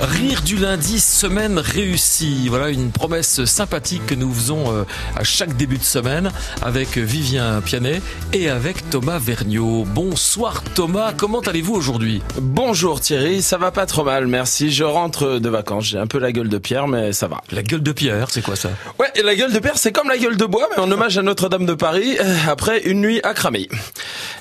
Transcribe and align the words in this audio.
Rire 0.00 0.42
du 0.42 0.56
lundi, 0.56 1.00
semaine 1.00 1.58
réussie. 1.58 2.46
Voilà 2.48 2.68
une 2.68 2.92
promesse 2.92 3.44
sympathique 3.46 4.06
que 4.06 4.14
nous 4.14 4.32
faisons 4.32 4.72
euh, 4.72 4.84
à 5.16 5.24
chaque 5.24 5.56
début 5.56 5.76
de 5.76 5.82
semaine 5.82 6.30
avec 6.62 6.96
Vivien 6.96 7.60
Pianet 7.60 8.00
et 8.32 8.48
avec 8.48 8.90
Thomas 8.90 9.18
Vergniaud. 9.18 9.84
Bonsoir 9.86 10.62
Thomas, 10.76 11.12
comment 11.16 11.40
allez-vous 11.40 11.74
aujourd'hui? 11.74 12.22
Bonjour 12.40 13.00
Thierry, 13.00 13.42
ça 13.42 13.58
va 13.58 13.72
pas 13.72 13.86
trop 13.86 14.04
mal, 14.04 14.28
merci. 14.28 14.70
Je 14.70 14.84
rentre 14.84 15.40
de 15.40 15.48
vacances, 15.48 15.86
j'ai 15.86 15.98
un 15.98 16.06
peu 16.06 16.20
la 16.20 16.30
gueule 16.30 16.48
de 16.48 16.58
pierre, 16.58 16.86
mais 16.86 17.12
ça 17.12 17.26
va. 17.26 17.40
La 17.50 17.64
gueule 17.64 17.82
de 17.82 17.90
pierre, 17.90 18.28
c'est 18.30 18.42
quoi 18.42 18.54
ça? 18.54 18.70
Ouais, 19.00 19.08
et 19.16 19.22
la 19.22 19.34
gueule 19.34 19.52
de 19.52 19.58
pierre, 19.58 19.78
c'est 19.78 19.90
comme 19.90 20.08
la 20.08 20.18
gueule 20.18 20.36
de 20.36 20.44
bois, 20.44 20.68
mais 20.76 20.80
en 20.80 20.88
hommage 20.92 21.18
à 21.18 21.22
Notre-Dame 21.22 21.66
de 21.66 21.74
Paris, 21.74 22.16
euh, 22.20 22.36
après 22.48 22.82
une 22.82 23.00
nuit 23.00 23.20
à 23.24 23.34
cramer. 23.34 23.68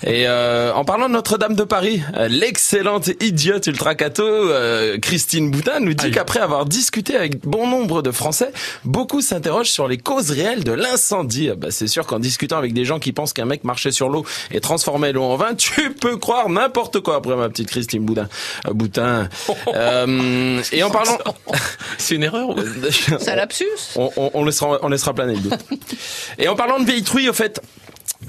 Et 0.04 0.28
euh, 0.28 0.72
en 0.74 0.86
parlant 0.86 1.08
de 1.08 1.14
Notre-Dame 1.14 1.56
de 1.56 1.64
Paris, 1.64 2.04
l'excellente 2.30 3.10
idiote 3.22 3.66
ultra 3.66 3.96
cato 3.96 4.24
euh, 4.24 5.00
Christine 5.00 5.47
Boutin 5.52 5.80
nous 5.80 5.94
dit 5.94 6.12
qu'après 6.12 6.40
avoir 6.40 6.66
discuté 6.66 7.16
avec 7.16 7.42
bon 7.46 7.68
nombre 7.68 8.02
de 8.02 8.12
Français, 8.12 8.52
beaucoup 8.86 9.22
s'interrogent 9.22 9.70
sur 9.72 9.88
les 9.88 9.98
causes 9.98 10.32
réelles 10.32 10.64
de 10.64 10.72
l'incendie. 10.72 11.50
Ah 11.52 11.56
Bah, 11.56 11.68
c'est 11.72 11.88
sûr 11.88 12.06
qu'en 12.06 12.20
discutant 12.20 12.58
avec 12.58 12.74
des 12.74 12.86
gens 12.86 13.00
qui 13.00 13.14
pensent 13.14 13.34
qu'un 13.34 13.46
mec 13.46 13.64
marchait 13.64 13.92
sur 13.92 14.10
l'eau 14.10 14.26
et 14.52 14.60
transformait 14.60 15.12
l'eau 15.14 15.24
en 15.24 15.36
vin, 15.36 15.56
tu 15.58 15.92
peux 15.94 16.18
croire 16.18 16.50
n'importe 16.50 17.00
quoi 17.00 17.16
après 17.16 17.36
ma 17.36 17.50
petite 17.50 17.68
Christine 17.70 18.04
Boutin. 18.06 18.28
Euh, 18.68 18.74
Boutin. 18.74 19.30
Euh, 19.74 20.62
et 20.72 20.84
en 20.84 20.90
parlant... 20.90 21.18
C'est 21.98 22.16
une 22.16 22.24
erreur 22.24 22.50
ou- 22.50 22.56
C'est 23.20 23.30
un 23.32 23.36
lapsus 23.36 23.66
On, 23.96 24.10
on, 24.16 24.32
on 24.34 24.46
laissera, 24.46 24.80
on 24.82 24.88
laissera 24.90 25.14
planer 25.14 25.36
le 25.36 25.40
doute. 25.42 25.54
Et 26.38 26.48
en 26.48 26.56
parlant 26.56 26.80
de 26.80 26.86
vieilles 26.86 27.04
truies, 27.04 27.30
au 27.30 27.34
fait, 27.34 27.62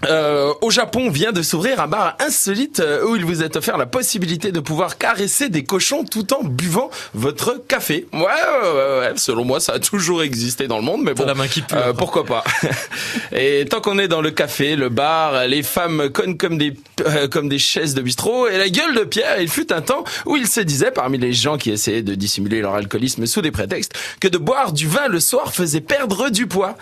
euh, 0.05 0.53
au 0.61 0.71
Japon 0.71 1.11
vient 1.11 1.33
de 1.33 1.43
s'ouvrir 1.43 1.81
un 1.81 1.87
bar 1.87 2.17
insolite 2.21 2.81
euh, 2.81 3.05
où 3.07 3.17
il 3.17 3.25
vous 3.25 3.43
est 3.43 3.57
offert 3.57 3.79
la 3.79 3.87
possibilité 3.87 4.53
de 4.53 4.61
pouvoir 4.61 4.99
caresser 4.99 5.49
des 5.49 5.65
cochons 5.65 6.05
tout 6.05 6.33
en 6.35 6.45
buvant 6.45 6.91
votre 7.15 7.61
café. 7.67 8.07
Ouais, 8.13 8.21
ouais, 8.21 9.01
ouais, 9.01 9.13
selon 9.17 9.45
moi, 9.45 9.61
ça 9.61 9.75
a 9.75 9.79
toujours 9.79 10.23
existé 10.23 10.69
dans 10.69 10.77
le 10.77 10.85
monde, 10.85 11.03
mais 11.05 11.15
bon, 11.15 11.25
la 11.25 11.35
main 11.35 11.49
qui 11.49 11.63
pue, 11.63 11.75
euh, 11.75 11.91
après. 11.91 11.95
pourquoi 11.95 12.25
pas. 12.25 12.45
Et 13.33 13.65
tant 13.69 13.81
qu'on 13.81 13.99
est 13.99 14.09
dans 14.09 14.21
le 14.21 14.31
café, 14.31 14.77
le 14.77 14.89
bar, 14.89 15.47
les 15.47 15.63
femmes 15.63 16.11
connent 16.11 16.37
comme 16.37 16.59
des 16.59 16.75
euh, 17.07 17.29
comme 17.29 17.49
des 17.49 17.59
chaises 17.59 17.95
de 17.95 18.03
bistrot 18.03 18.49
et 18.49 18.59
la 18.59 18.69
gueule 18.69 18.95
de 18.95 19.05
Pierre. 19.05 19.41
Il 19.41 19.49
fut 19.49 19.73
un 19.73 19.81
temps 19.81 20.05
où 20.27 20.37
il 20.37 20.47
se 20.47 20.61
disait 20.61 20.91
parmi 20.91 21.19
les 21.19 21.33
gens 21.33 21.57
qui 21.57 21.71
essayaient 21.71 22.03
de 22.03 22.15
dissimuler 22.15 22.61
leur 22.61 22.75
alcoolisme 22.75 23.27
sous 23.27 23.41
des 23.41 23.51
prétextes 23.51 23.93
que 24.21 24.29
de 24.29 24.39
boire 24.39 24.73
du 24.73 24.89
vin 24.89 25.09
le 25.09 25.21
soir 25.21 25.53
faisait 25.53 25.81
perdre 25.81 26.31
du 26.31 26.47
poids. 26.47 26.77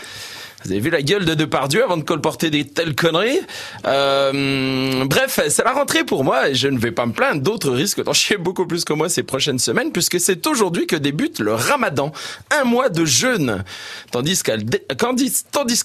Vous 0.67 0.73
avez 0.73 0.81
vu 0.81 0.91
la 0.91 1.03
gueule 1.03 1.25
de 1.25 1.35
Depardieu 1.35 1.85
avant 1.85 1.97
de 1.97 2.03
colporter 2.03 2.51
des 2.51 2.65
telles 2.65 2.97
conneries 2.97 3.39
euh, 3.87 5.05
Bref, 5.05 5.39
c'est 5.49 5.63
la 5.63 5.73
rentrée 5.73 6.03
pour 6.03 6.25
moi 6.25 6.49
et 6.49 6.57
je 6.57 6.67
ne 6.67 6.77
vais 6.77 6.91
pas 6.91 7.07
me 7.07 7.13
plaindre. 7.13 7.41
D'autres 7.41 7.71
risquent 7.71 8.03
d'en 8.03 8.13
chier 8.13 8.37
beaucoup 8.37 8.67
plus 8.67 8.85
que 8.85 8.93
moi 8.93 9.09
ces 9.09 9.23
prochaines 9.23 9.61
semaines 9.61 9.93
puisque 9.93 10.19
c'est 10.19 10.45
aujourd'hui 10.45 10.89
que 10.89 10.97
débute 10.97 11.39
le 11.39 11.55
ramadan. 11.55 12.11
Un 12.51 12.65
mois 12.65 12.89
de 12.89 13.05
jeûne. 13.05 13.63
Tandis 14.11 14.43
qu'à 14.43 14.57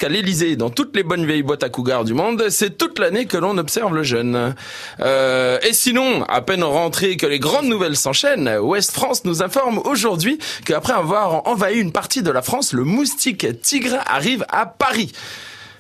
l'Elysée, 0.10 0.56
dans 0.56 0.72
toutes 0.72 0.96
les 0.96 1.04
bonnes 1.04 1.28
vieilles 1.28 1.44
boîtes 1.44 1.62
à 1.62 1.70
cougars 1.70 2.04
du 2.04 2.16
monde, 2.16 2.46
c'est 2.50 2.76
toute 2.76 2.91
l'année 3.00 3.26
que 3.26 3.38
l'on 3.38 3.58
observe 3.58 3.94
le 3.94 4.04
jeûne. 4.04 4.56
Euh, 5.00 5.60
et 5.68 5.74
sinon, 5.74 6.24
à 6.24 6.42
peine 6.42 6.64
rentré 6.64 7.18
que 7.18 7.26
les 7.26 7.40
grandes 7.40 7.68
nouvelles 7.68 7.96
s'enchaînent, 7.96 8.58
Ouest 8.60 8.92
France 8.92 9.26
nous 9.26 9.44
informe 9.44 9.80
aujourd'hui 9.86 10.40
qu'après 10.66 10.94
avoir 10.94 11.48
envahi 11.48 11.80
une 11.80 11.92
partie 11.92 12.24
de 12.24 12.32
la 12.32 12.42
France, 12.42 12.74
le 12.74 12.84
moustique 12.84 13.62
tigre 13.62 14.00
arrive 14.06 14.46
à 14.50 14.66
Paris. 14.66 15.12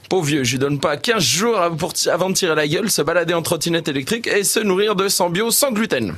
Pauvre 0.10 0.26
vieux, 0.26 0.44
je 0.44 0.52
lui 0.52 0.60
donne 0.60 0.80
pas 0.80 0.98
15 0.98 1.24
jours 1.24 1.58
avant 1.58 2.30
de 2.30 2.34
tirer 2.34 2.56
la 2.56 2.68
gueule, 2.68 2.92
se 2.92 3.02
balader 3.02 3.34
en 3.34 3.42
trottinette 3.42 3.88
électrique 3.88 4.28
et 4.28 4.44
se 4.44 4.60
nourrir 4.60 4.96
de 4.96 5.08
sang 5.08 5.30
bio 5.30 5.52
sans 5.52 5.72
gluten. 5.72 6.16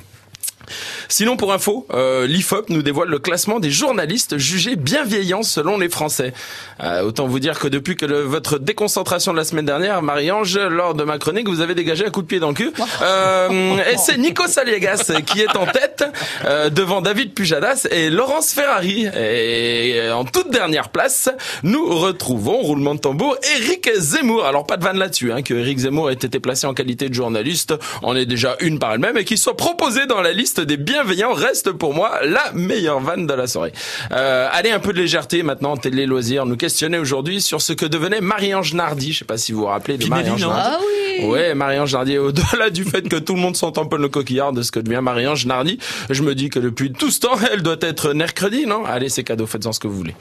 Sinon, 1.10 1.38
pour 1.38 1.54
info, 1.54 1.86
euh, 1.94 2.26
l'IFOP 2.28 2.70
nous 2.70 2.82
dévoile 2.82 3.10
le 3.10 3.20
classement 3.20 3.60
des 3.60 3.72
journalistes 3.72 4.38
jugés 4.38 4.76
bienveillants 4.76 5.44
selon 5.44 5.78
les 5.78 5.90
Français. 5.90 6.34
Euh, 6.82 7.02
autant 7.04 7.28
vous 7.28 7.40
dire 7.40 7.60
que 7.60 7.68
depuis 7.68 7.96
que 7.96 8.06
le- 8.06 8.22
votre 8.22 8.58
déconcentration 8.60 9.32
de 9.34 9.38
la 9.38 9.44
semaine 9.44 9.66
dernière, 9.66 10.02
Marie-Ange, 10.02 10.58
lors 10.58 10.94
de 10.94 11.04
ma 11.04 11.18
chronique, 11.18 11.48
vous 11.48 11.62
avez 11.62 11.76
dégagé 11.76 12.06
un 12.06 12.10
coup 12.10 12.22
de 12.22 12.28
pied 12.28 12.40
dans 12.40 12.50
le 12.50 12.54
cul. 12.56 12.72
Euh, 13.02 13.78
et 13.92 13.98
c'est 13.98 14.18
Nico 14.18 14.44
Saliegas 14.48 15.12
qui 15.26 15.42
est 15.42 15.56
en 15.58 15.66
tête 15.66 16.06
euh, 16.46 16.70
devant 16.70 17.02
David 17.02 17.34
Pujadas 17.34 17.88
et 17.92 18.10
Laurence 18.10 18.54
Ferrari. 18.54 19.08
Et 19.16 20.10
en 20.12 20.24
toute 20.24 20.52
dernière 20.52 20.90
place, 20.90 21.30
nous 21.64 21.86
retrouvons, 22.00 22.58
roulement 22.62 22.96
de 22.96 23.00
tambour, 23.00 23.36
Eric 23.58 23.90
Zemmour. 23.98 24.46
Alors 24.46 24.66
pas 24.66 24.78
de 24.78 24.84
vanne 24.84 24.98
là-dessus, 25.00 25.32
hein, 25.34 25.42
que 25.42 25.54
Eric 25.54 25.80
Zemmour 25.80 26.12
ait 26.12 26.14
été 26.14 26.40
placé 26.40 26.66
en 26.68 26.74
qualité 26.74 27.10
de 27.10 27.14
journaliste, 27.14 27.74
en 28.04 28.16
est 28.16 28.26
déjà 28.26 28.56
une 28.62 28.80
par 28.80 28.94
elle-même, 28.94 29.18
et 29.18 29.26
qu'il 29.26 29.38
soit 29.38 29.58
proposé 29.58 30.06
dans 30.06 30.22
la 30.22 30.32
liste 30.32 30.53
des 30.60 30.78
bienveillants 30.78 31.34
reste 31.34 31.72
pour 31.72 31.94
moi 31.94 32.20
la 32.24 32.52
meilleure 32.54 33.00
vanne 33.00 33.28
de 33.28 33.34
la 33.34 33.48
soirée. 33.48 33.74
Euh, 34.12 34.48
allez, 34.52 34.72
un 34.72 34.80
peu 34.80 34.94
de 34.94 35.00
légèreté 35.00 35.44
maintenant, 35.44 35.78
télé 35.78 36.06
loisirs, 36.06 36.46
nous 36.46 36.58
questionner 36.58 36.98
aujourd'hui 36.98 37.42
sur 37.42 37.62
ce 37.62 37.74
que 37.74 37.86
devenait 37.86 38.22
Marie-Ange 38.22 38.74
Nardi. 38.74 39.14
Je 39.14 39.20
sais 39.20 39.26
pas 39.26 39.38
si 39.38 39.52
vous 39.52 39.62
vous 39.62 39.66
rappelez 39.68 39.98
de 39.98 40.06
Marie-Ange 40.08 40.46
Nardi. 40.46 40.62
Ah 40.64 40.80
oui 40.80 41.03
Ouais, 41.22 41.54
Marie-Ange 41.56 41.94
Nardi, 41.94 42.18
au-delà 42.18 42.70
du 42.70 42.84
fait 42.84 43.08
que 43.08 43.16
tout 43.18 43.36
le 43.36 43.40
monde 43.40 43.56
s'en 43.56 43.72
tamponne 43.72 44.02
le 44.02 44.10
coquillard 44.10 44.52
de 44.54 44.62
ce 44.62 44.72
que 44.72 44.80
devient 44.80 45.00
Marie-Ange 45.02 45.46
Nardi, 45.46 45.78
je 46.10 46.24
me 46.24 46.36
dis 46.36 46.50
que 46.50 46.60
depuis 46.60 46.92
tout 46.92 47.12
ce 47.12 47.20
temps, 47.20 47.36
elle 47.52 47.62
doit 47.62 47.78
être 47.82 48.14
mercredi, 48.14 48.66
non? 48.66 48.86
Allez, 48.86 49.10
c'est 49.10 49.24
cadeau, 49.24 49.46
faites-en 49.48 49.72
ce 49.72 49.80
que 49.80 49.88
vous 49.88 49.96
voulez. 49.98 50.16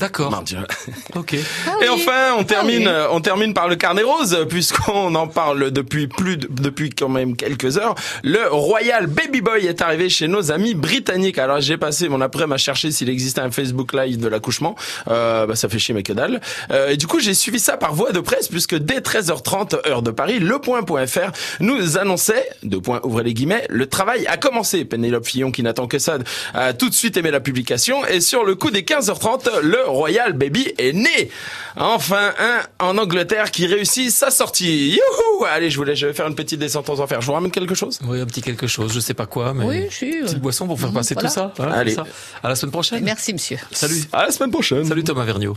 D'accord. 0.00 0.30
Mardi. 0.30 0.56
Ok. 1.14 1.36
Ah 1.68 1.72
Et 1.84 1.88
enfin, 1.88 2.32
on 2.38 2.44
termine, 2.44 2.78
oui. 2.80 2.86
euh, 2.88 3.06
on 3.12 3.20
termine 3.20 3.52
par 3.54 3.68
le 3.68 3.76
carnet 3.76 4.02
rose, 4.02 4.46
puisqu'on 4.48 5.14
en 5.14 5.26
parle 5.28 5.70
depuis 5.70 6.06
plus, 6.08 6.36
de- 6.38 6.48
depuis 6.50 6.90
quand 6.90 7.08
même 7.08 7.36
quelques 7.36 7.76
heures. 7.78 7.94
Le 8.24 8.38
Royal 8.50 9.06
Baby 9.06 9.40
Boy 9.42 9.66
est 9.66 9.80
arrivé 9.82 10.08
chez 10.08 10.26
nos 10.28 10.50
amis 10.50 10.74
britanniques. 10.74 11.38
Alors 11.38 11.60
j'ai 11.60 11.76
passé 11.76 12.08
mon 12.08 12.20
après-midi 12.20 12.54
à 12.54 12.56
chercher 12.56 12.90
s'il 12.90 13.08
existait 13.10 13.40
un 13.42 13.50
Facebook 13.50 13.92
Live 13.92 14.18
de 14.18 14.28
l'accouchement. 14.28 14.74
Euh, 15.08 15.46
bah, 15.46 15.54
ça 15.54 15.68
fait 15.68 15.78
chier 15.78 15.94
mais 15.94 16.02
que 16.02 16.12
dalle. 16.12 16.40
Euh, 16.70 16.88
et 16.88 16.96
du 16.96 17.06
coup, 17.06 17.20
j'ai 17.20 17.34
suivi 17.34 17.60
ça 17.60 17.76
par 17.76 17.94
voie 17.94 18.12
de 18.12 18.20
presse, 18.20 18.48
puisque 18.48 18.74
dès 18.76 19.00
13h30 19.00 19.86
heure 19.88 20.02
de 20.02 20.10
Paris, 20.10 20.31
le 20.38 20.58
point.fr 20.58 21.30
nous 21.60 21.98
annonçait, 21.98 22.48
de 22.62 22.76
point 22.76 23.00
ouvrez 23.04 23.24
les 23.24 23.34
guillemets, 23.34 23.66
le 23.68 23.86
travail 23.86 24.26
a 24.26 24.36
commencé. 24.36 24.84
Pénélope 24.84 25.26
Fillon 25.26 25.50
qui 25.50 25.62
n'attend 25.62 25.86
que 25.86 25.98
ça 25.98 26.18
a 26.54 26.72
tout 26.72 26.88
de 26.88 26.94
suite 26.94 27.16
aimé 27.16 27.30
la 27.30 27.40
publication. 27.40 28.04
Et 28.06 28.20
sur 28.20 28.44
le 28.44 28.54
coup 28.54 28.70
des 28.70 28.82
15h30, 28.82 29.60
le 29.60 29.82
Royal 29.86 30.32
Baby 30.32 30.72
est 30.78 30.92
né. 30.92 31.30
Enfin, 31.76 32.32
un 32.38 32.86
en 32.86 32.98
Angleterre 32.98 33.50
qui 33.50 33.66
réussit 33.66 34.10
sa 34.10 34.30
sortie. 34.30 34.90
Youhou 34.90 35.44
Allez, 35.44 35.70
je 35.70 35.76
voulais, 35.76 35.96
je 35.96 36.06
vais 36.06 36.12
faire 36.12 36.26
une 36.26 36.34
petite 36.34 36.60
descente 36.60 36.88
aux 36.88 37.00
enfers. 37.00 37.20
Je 37.20 37.26
vous 37.26 37.32
ramène 37.32 37.50
quelque 37.50 37.74
chose? 37.74 37.98
Oui, 38.06 38.20
un 38.20 38.26
petit 38.26 38.42
quelque 38.42 38.66
chose, 38.66 38.92
je 38.92 39.00
sais 39.00 39.14
pas 39.14 39.26
quoi, 39.26 39.54
mais 39.54 39.64
Oui, 39.64 39.86
si, 39.90 40.18
euh, 40.18 40.22
petite 40.24 40.40
boisson 40.40 40.66
pour 40.66 40.78
faire 40.78 40.88
mhm, 40.90 40.94
passer 40.94 41.14
voilà. 41.14 41.28
tout 41.28 41.34
ça. 41.34 41.52
Voilà, 41.56 41.74
Allez. 41.76 41.94
ça. 41.94 42.04
À 42.42 42.48
la 42.48 42.54
semaine 42.54 42.72
prochaine. 42.72 43.02
Merci, 43.02 43.32
monsieur. 43.32 43.58
Salut. 43.70 44.02
À 44.12 44.24
la 44.26 44.30
semaine 44.30 44.50
prochaine. 44.50 44.84
Salut 44.84 45.04
Thomas 45.04 45.24
Vergniaud. 45.24 45.56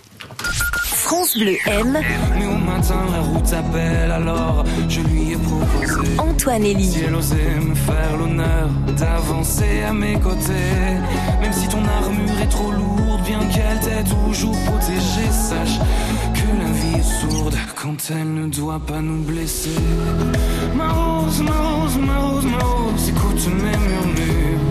France 0.83 1.37
Bleu 1.37 1.55
au 1.67 1.83
matin 2.75 3.05
la 3.11 3.21
route 3.21 3.53
appelle 3.53 4.11
alors 4.11 4.63
je 4.89 5.01
lui 5.01 5.31
ai 5.31 5.37
proposé. 5.37 6.17
Antoine 6.17 6.63
Elie. 6.63 6.91
Si 6.91 7.03
elle 7.03 7.15
osait 7.15 7.59
me 7.61 7.75
faire 7.75 8.17
l'honneur 8.17 8.69
d'avancer 8.97 9.83
à 9.87 9.93
mes 9.93 10.19
côtés 10.19 10.81
Même 11.41 11.53
si 11.53 11.67
ton 11.67 11.83
armure 12.01 12.39
est 12.41 12.49
trop 12.49 12.71
lourde 12.71 13.21
bien 13.25 13.39
qu'elle 13.39 13.79
t'ait 13.79 14.03
toujours 14.03 14.57
protégée 14.65 15.31
Sache 15.31 15.79
que 16.33 16.47
la 16.61 16.71
vie 16.71 16.99
est 16.99 17.29
sourde 17.29 17.55
quand 17.75 17.97
elle 18.09 18.33
ne 18.33 18.47
doit 18.47 18.79
pas 18.79 19.01
nous 19.01 19.21
blesser. 19.23 19.69
Ma 20.75 20.89
rose, 20.91 21.41
ma 21.41 21.51
rose, 21.51 21.97
ma 21.97 22.17
rose, 22.17 22.45
ma 22.45 22.57
rose 22.57 23.09
Écoute 23.09 23.47
mes 23.47 23.77
murmures. 23.87 24.65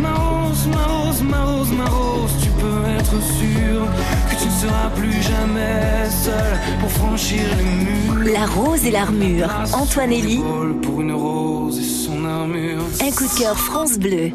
Ma 0.00 0.14
rose, 0.14 0.66
ma 0.66 0.84
rose, 0.84 1.22
ma 1.22 1.44
rose, 1.44 1.72
ma 1.72 1.84
rose 1.84 2.32
Tu 2.42 2.50
peux 2.50 2.82
être 2.98 3.22
sûr 3.38 3.80
que 4.27 4.27
tu 4.27 4.27
ne 4.27 4.27
seras 4.58 4.90
plus 4.90 5.22
jamais 5.22 6.10
seul 6.10 6.58
Pour 6.80 6.90
franchir 6.90 7.42
les 7.58 7.84
murs 7.84 8.32
La 8.32 8.46
rose 8.46 8.84
et 8.84 8.90
l'armure. 8.90 9.50
Antoine 9.72 10.12
Elie. 10.12 10.40
pour 10.82 11.00
une 11.00 11.12
rose 11.12 11.78
et 11.78 11.82
son 11.82 12.24
armure. 12.24 12.82
Un 13.00 13.10
coup 13.10 13.24
de 13.24 13.38
cœur 13.38 13.56
France 13.56 13.98
Bleu. 13.98 14.32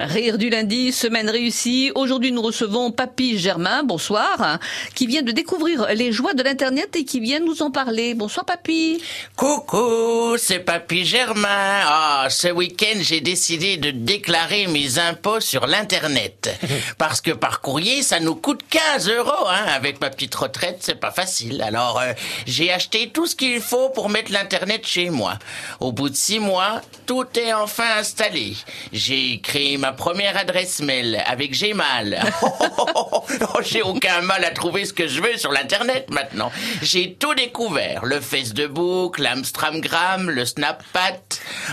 Rire 0.00 0.38
du 0.38 0.50
lundi, 0.50 0.90
semaine 0.90 1.30
réussie. 1.30 1.92
Aujourd'hui, 1.94 2.32
nous 2.32 2.42
recevons 2.42 2.90
Papy 2.90 3.38
Germain, 3.38 3.84
bonsoir, 3.84 4.58
qui 4.96 5.06
vient 5.06 5.22
de 5.22 5.30
découvrir 5.30 5.86
les 5.94 6.10
joies 6.10 6.34
de 6.34 6.42
l'Internet 6.42 6.96
et 6.96 7.04
qui 7.04 7.20
vient 7.20 7.38
nous 7.38 7.62
en 7.62 7.70
parler. 7.70 8.14
Bonsoir, 8.14 8.44
Papy. 8.44 9.00
Coucou, 9.36 10.36
c'est 10.36 10.58
Papy 10.58 11.04
Germain. 11.04 11.46
Ah, 11.86 12.26
ce 12.28 12.48
week-end, 12.48 12.98
j'ai 13.02 13.20
décidé 13.20 13.76
de 13.76 13.92
déclarer 13.92 14.66
mes 14.66 14.98
impôts 14.98 15.38
sur 15.38 15.68
l'Internet. 15.68 16.50
Parce 16.98 17.20
que 17.20 17.30
par 17.30 17.60
courrier, 17.60 18.02
ça 18.02 18.18
nous 18.18 18.34
coûte 18.34 18.62
15 18.68 19.08
euros, 19.10 19.46
hein. 19.48 19.64
Avec 19.76 20.00
ma 20.00 20.10
petite 20.10 20.34
retraite, 20.34 20.78
c'est 20.80 20.98
pas 20.98 21.12
facile. 21.12 21.62
Alors, 21.62 22.00
euh, 22.00 22.12
j'ai 22.46 22.72
acheté 22.72 23.10
tout 23.10 23.28
ce 23.28 23.36
qu'il 23.36 23.60
faut 23.60 23.90
pour 23.90 24.08
mettre 24.08 24.32
l'Internet 24.32 24.84
chez 24.84 25.08
moi. 25.10 25.38
Au 25.78 25.92
bout 25.92 26.08
de 26.08 26.16
six 26.16 26.40
mois, 26.40 26.82
tout 27.06 27.26
est 27.38 27.52
enfin 27.52 27.98
installé. 27.98 28.56
J'ai 28.92 29.40
créé 29.40 29.78
ma 29.84 29.92
première 29.92 30.34
adresse 30.38 30.80
mail 30.80 31.22
avec 31.26 31.52
Gmail. 31.52 32.18
Oh, 33.54 33.60
j'ai 33.62 33.82
aucun 33.82 34.20
mal 34.22 34.44
à 34.44 34.50
trouver 34.50 34.84
ce 34.84 34.92
que 34.92 35.06
je 35.06 35.20
veux 35.20 35.36
sur 35.36 35.52
l'internet 35.52 36.10
maintenant. 36.10 36.50
J'ai 36.82 37.14
tout 37.14 37.34
découvert. 37.34 38.04
Le 38.04 38.20
Facebook, 38.20 39.18
l'Amstramgram, 39.18 40.30
le 40.30 40.44
Snapchat. 40.44 41.20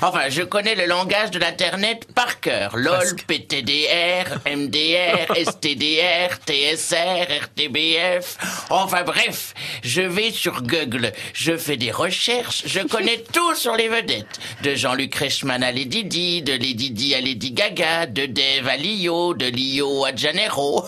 Enfin, 0.01 0.29
je 0.29 0.43
connais 0.43 0.75
le 0.75 0.85
langage 0.85 1.31
de 1.31 1.39
l'internet 1.39 2.07
par 2.13 2.39
cœur. 2.39 2.75
LOL, 2.77 3.15
PTDR, 3.27 4.39
MDR, 4.45 5.35
STDR, 5.35 6.37
TSR, 6.45 7.27
RTBF. 7.43 8.37
Enfin 8.69 9.03
bref, 9.03 9.53
je 9.83 10.01
vais 10.01 10.31
sur 10.31 10.61
Google, 10.61 11.11
je 11.33 11.57
fais 11.57 11.77
des 11.77 11.91
recherches, 11.91 12.63
je 12.65 12.79
connais 12.81 13.23
tout 13.33 13.55
sur 13.55 13.75
les 13.75 13.87
vedettes. 13.87 14.39
De 14.63 14.75
Jean-Luc 14.75 15.15
Reichmann 15.15 15.63
à 15.63 15.71
Lady 15.71 16.03
Di, 16.03 16.41
de 16.41 16.53
Lady 16.53 16.91
Di 16.91 17.15
à 17.15 17.21
Lady 17.21 17.51
Gaga, 17.51 18.05
de 18.05 18.25
Dave 18.25 18.67
à 18.67 18.77
Lio, 18.77 19.33
de 19.33 19.45
Lio 19.45 20.05
à 20.05 20.15
Janeiro. 20.15 20.85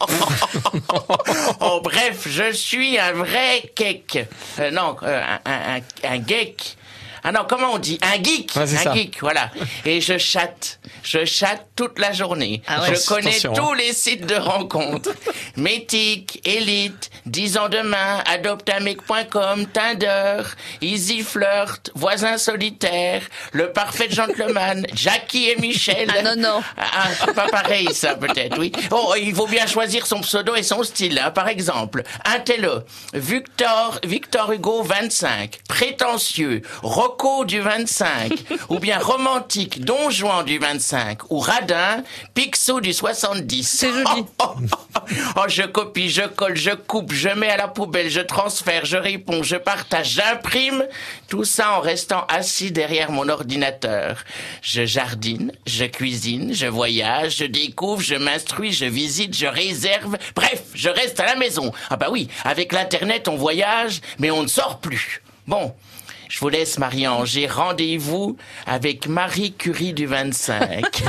oh 1.60 1.80
bref, 1.82 2.26
je 2.28 2.52
suis 2.52 2.98
un 2.98 3.12
vrai 3.12 3.70
cake. 3.74 4.18
Euh, 4.58 4.70
non, 4.70 4.96
euh, 5.02 5.22
un, 5.44 5.76
un, 5.76 5.80
un 6.04 6.26
geek. 6.26 6.76
Ah 7.24 7.32
non, 7.32 7.40
comment 7.48 7.72
on 7.74 7.78
dit 7.78 7.98
Un 8.02 8.22
geek, 8.22 8.52
Ouais, 8.56 8.62
un 8.62 8.66
ça. 8.66 8.94
geek, 8.94 9.18
voilà. 9.20 9.50
Et 9.84 10.00
je 10.00 10.18
chatte, 10.18 10.80
je 11.02 11.24
chatte 11.24 11.66
toute 11.76 11.98
la 11.98 12.12
journée. 12.12 12.62
Ah 12.66 12.82
ouais. 12.82 12.94
Je 12.94 13.06
connais 13.06 13.28
Attention, 13.30 13.52
tous 13.54 13.72
hein. 13.72 13.76
les 13.78 13.92
sites 13.92 14.26
de 14.26 14.34
rencontres. 14.34 15.10
Métic, 15.56 16.40
Elite, 16.46 17.10
10 17.26 17.56
ans 17.58 17.68
demain, 17.68 18.22
adoptamec.com, 18.26 19.66
Tinder, 19.66 20.42
Easy 20.80 21.22
Flirt, 21.22 21.90
Voisin 21.94 22.38
solitaire, 22.38 23.22
Le 23.52 23.72
parfait 23.72 24.10
gentleman, 24.10 24.86
Jackie 24.94 25.48
et 25.50 25.56
Michel. 25.56 26.10
Ah 26.16 26.22
non, 26.22 26.36
non. 26.36 26.62
Ah, 26.76 27.32
pas 27.34 27.48
pareil 27.48 27.88
ça 27.92 28.14
peut-être, 28.14 28.58
oui. 28.58 28.72
Oh, 28.90 29.14
il 29.18 29.34
faut 29.34 29.46
bien 29.46 29.66
choisir 29.66 30.06
son 30.06 30.20
pseudo 30.20 30.54
et 30.54 30.62
son 30.62 30.82
style. 30.82 31.18
hein. 31.18 31.30
Par 31.30 31.48
exemple, 31.48 32.02
un 32.24 32.38
Victor, 33.14 33.98
Victor 34.04 34.52
Hugo 34.52 34.82
25, 34.82 35.60
prétentieux, 35.68 36.62
Rocco 37.10 37.44
du 37.44 37.58
25, 37.58 38.32
ou 38.68 38.78
bien 38.78 39.00
romantique, 39.00 39.84
Don 39.84 40.10
Juan 40.10 40.44
du 40.44 40.58
25, 40.58 41.32
ou 41.32 41.40
radin, 41.40 42.04
Picsou 42.34 42.80
du 42.80 42.92
70. 42.92 43.68
C'est 43.68 43.92
joli. 43.92 44.04
Oh, 44.42 44.54
oh, 45.36 45.48
je 45.48 45.62
copie, 45.62 46.08
je 46.08 46.22
colle, 46.22 46.56
je 46.56 46.70
coupe, 46.70 47.12
je 47.12 47.28
mets 47.30 47.50
à 47.50 47.56
la 47.56 47.68
poubelle, 47.68 48.08
je 48.10 48.20
transfère, 48.20 48.84
je 48.84 48.96
réponds, 48.96 49.42
je 49.42 49.56
partage, 49.56 50.10
j'imprime. 50.10 50.84
Tout 51.28 51.44
ça 51.44 51.72
en 51.72 51.80
restant 51.80 52.24
assis 52.28 52.70
derrière 52.70 53.10
mon 53.10 53.28
ordinateur. 53.28 54.24
Je 54.62 54.86
jardine, 54.86 55.52
je 55.66 55.84
cuisine, 55.84 56.54
je 56.54 56.66
voyage, 56.66 57.38
je 57.38 57.44
découvre, 57.44 58.02
je 58.02 58.14
m'instruis, 58.14 58.72
je 58.72 58.84
visite, 58.84 59.36
je 59.36 59.46
réserve. 59.46 60.16
Bref, 60.36 60.62
je 60.74 60.88
reste 60.88 61.18
à 61.18 61.26
la 61.26 61.34
maison. 61.34 61.72
Ah 61.90 61.96
bah 61.96 62.08
oui, 62.10 62.28
avec 62.44 62.72
l'internet 62.72 63.26
on 63.28 63.36
voyage, 63.36 64.00
mais 64.18 64.30
on 64.30 64.42
ne 64.42 64.48
sort 64.48 64.78
plus. 64.78 65.22
Bon. 65.46 65.74
Je 66.30 66.38
vous 66.38 66.48
laisse, 66.48 66.78
Marie-Ange. 66.78 67.28
J'ai 67.28 67.48
rendez-vous 67.48 68.36
avec 68.64 69.08
Marie 69.08 69.52
Curie 69.52 69.92
du 69.92 70.06
25. 70.06 71.02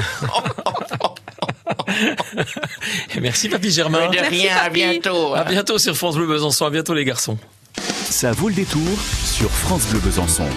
Et 3.15 3.19
merci 3.21 3.47
Papy 3.47 3.69
Germain. 3.69 4.07
de 4.07 4.15
Merci, 4.15 4.41
rien, 4.41 4.57
à 4.57 4.69
bientôt. 4.69 5.35
À 5.35 5.43
bientôt 5.43 5.77
sur 5.77 5.95
France 5.95 6.15
Bleu 6.15 6.25
Besançon. 6.25 6.65
À 6.65 6.71
bientôt 6.71 6.95
les 6.95 7.05
garçons. 7.05 7.37
Ça 7.77 8.31
vaut 8.31 8.49
le 8.49 8.55
détour 8.55 8.81
sur 9.23 9.51
France 9.51 9.85
Bleu 9.91 9.99
Besançon. 9.99 10.47